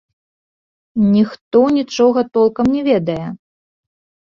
Ніхто 1.15 1.61
нічога 1.77 2.21
толкам 2.39 2.65
не 2.79 2.85
ведае. 2.91 3.21